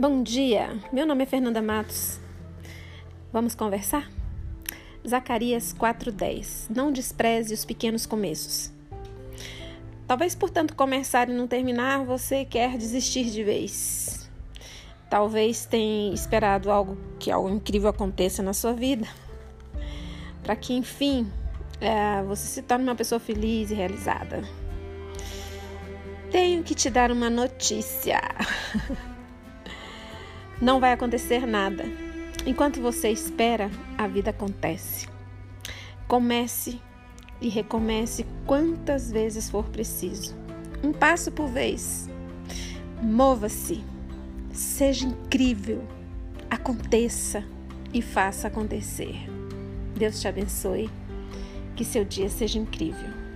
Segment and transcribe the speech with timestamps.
[0.00, 2.20] Bom dia, meu nome é Fernanda Matos.
[3.32, 4.08] Vamos conversar?
[5.04, 8.72] Zacarias 4:10 Não despreze os pequenos começos.
[10.06, 14.30] Talvez por tanto começar e não terminar, você quer desistir de vez.
[15.10, 19.08] Talvez tenha esperado algo que algo incrível aconteça na sua vida,
[20.44, 21.28] para que enfim
[21.80, 24.44] é, você se torne uma pessoa feliz e realizada.
[26.30, 28.20] Tenho que te dar uma notícia.
[30.60, 31.84] Não vai acontecer nada.
[32.44, 35.08] Enquanto você espera, a vida acontece.
[36.08, 36.80] Comece
[37.40, 40.36] e recomece quantas vezes for preciso.
[40.82, 42.10] Um passo por vez.
[43.00, 43.84] Mova-se.
[44.52, 45.84] Seja incrível.
[46.50, 47.44] Aconteça
[47.94, 49.14] e faça acontecer.
[49.96, 50.90] Deus te abençoe.
[51.76, 53.27] Que seu dia seja incrível.